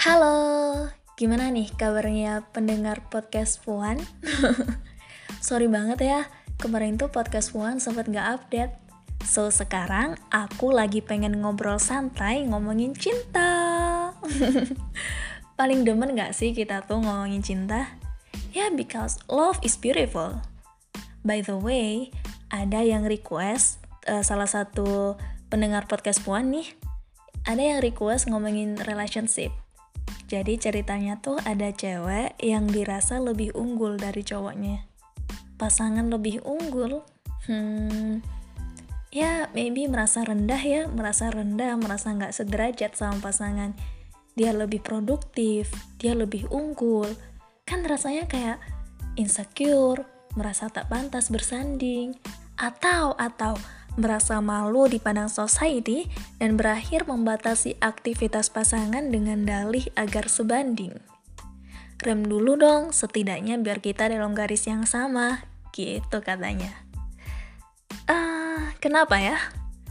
[0.00, 4.00] Halo, gimana nih kabarnya pendengar podcast Puan?
[5.44, 6.20] Sorry banget ya,
[6.56, 8.72] kemarin tuh podcast Puan sempat gak update.
[9.28, 14.16] So sekarang aku lagi pengen ngobrol santai ngomongin cinta.
[15.60, 17.92] Paling demen gak sih kita tuh ngomongin cinta?
[18.56, 20.40] Ya, yeah, because love is beautiful.
[21.28, 22.08] By the way,
[22.48, 25.20] ada yang request uh, salah satu
[25.52, 26.72] pendengar podcast Puan nih,
[27.44, 29.52] ada yang request ngomongin relationship.
[30.30, 34.86] Jadi ceritanya tuh ada cewek yang dirasa lebih unggul dari cowoknya.
[35.58, 37.02] Pasangan lebih unggul,
[37.50, 38.22] hmm,
[39.10, 43.74] ya maybe merasa rendah ya, merasa rendah, merasa nggak sederajat sama pasangan.
[44.38, 47.10] Dia lebih produktif, dia lebih unggul.
[47.66, 48.62] Kan rasanya kayak
[49.18, 50.06] insecure,
[50.38, 52.14] merasa tak pantas bersanding,
[52.54, 53.58] atau atau
[54.00, 56.08] merasa malu di pandang society,
[56.40, 60.96] dan berakhir membatasi aktivitas pasangan dengan dalih agar sebanding.
[62.00, 65.44] Rem dulu dong, setidaknya biar kita dalam garis yang sama,
[65.76, 66.72] gitu katanya.
[68.08, 69.36] Ah, uh, kenapa ya?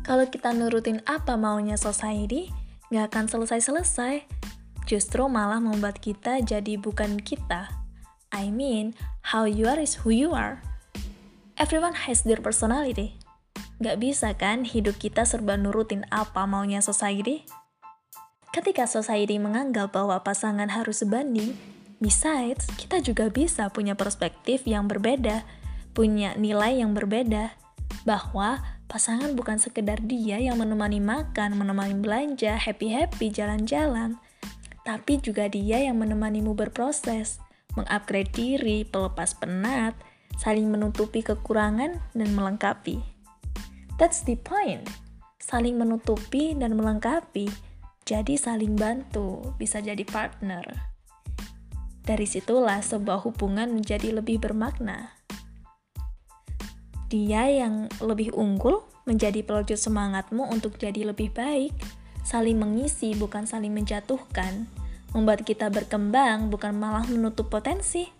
[0.00, 2.48] Kalau kita nurutin apa maunya society,
[2.88, 4.24] nggak akan selesai-selesai.
[4.88, 7.70] Justru malah membuat kita jadi bukan kita.
[8.32, 8.96] I mean,
[9.30, 10.64] how you are is who you are.
[11.60, 13.20] Everyone has their personality.
[13.80, 17.48] Gak bisa kan hidup kita serba nurutin apa maunya society?
[18.52, 21.56] Ketika society menganggap bahwa pasangan harus sebanding,
[21.96, 25.48] besides, kita juga bisa punya perspektif yang berbeda,
[25.96, 27.56] punya nilai yang berbeda,
[28.04, 34.20] bahwa pasangan bukan sekedar dia yang menemani makan, menemani belanja, happy-happy jalan-jalan,
[34.84, 37.40] tapi juga dia yang menemanimu berproses,
[37.80, 39.96] mengupgrade diri, pelepas penat,
[40.36, 43.19] saling menutupi kekurangan, dan melengkapi.
[44.00, 44.88] That's the point.
[45.36, 47.52] Saling menutupi dan melengkapi.
[48.08, 50.64] Jadi saling bantu, bisa jadi partner.
[52.00, 55.20] Dari situlah sebuah hubungan menjadi lebih bermakna.
[57.12, 61.76] Dia yang lebih unggul menjadi pelujur semangatmu untuk jadi lebih baik,
[62.24, 64.64] saling mengisi bukan saling menjatuhkan,
[65.12, 68.19] membuat kita berkembang bukan malah menutup potensi.